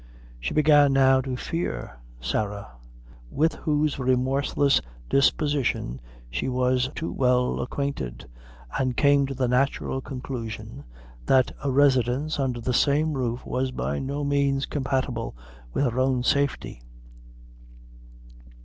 She 0.39 0.55
began 0.55 0.93
now 0.93 1.21
to 1.21 1.37
fear 1.37 1.99
Sarah, 2.19 2.71
with 3.29 3.53
whose 3.53 3.99
remorseless 3.99 4.81
disposition 5.11 6.01
she 6.27 6.49
was 6.49 6.89
too 6.95 7.11
well 7.11 7.59
acquainted, 7.61 8.25
and 8.79 8.97
came 8.97 9.27
to 9.27 9.35
the 9.35 9.47
natural 9.47 10.01
conclusion, 10.01 10.85
that 11.27 11.51
a 11.63 11.69
residence 11.69 12.39
under 12.39 12.59
the 12.61 12.73
same 12.73 13.13
roof 13.13 13.45
was 13.45 13.69
by 13.69 13.99
no 13.99 14.23
means 14.23 14.65
compatible 14.65 15.35
with 15.71 15.83
her 15.85 15.99
own 15.99 16.23
safety. 16.23 16.81